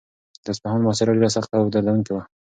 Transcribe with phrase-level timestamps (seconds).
[0.43, 2.23] د اصفهان محاصره ډېره سخته او دردونکې وه.